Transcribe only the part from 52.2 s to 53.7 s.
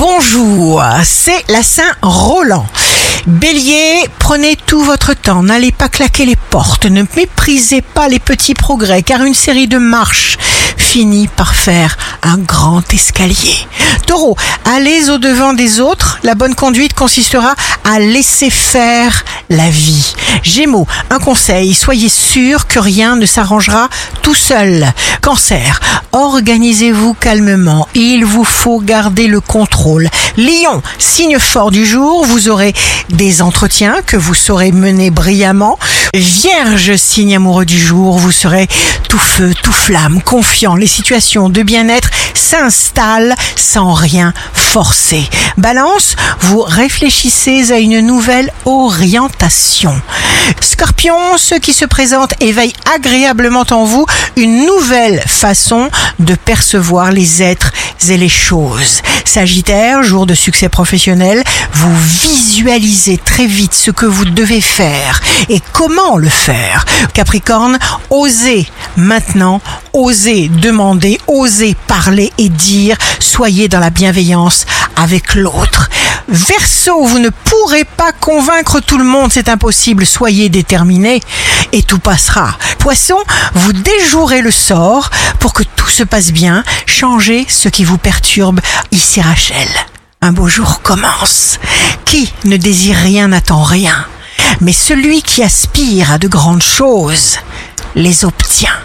éveillent agréablement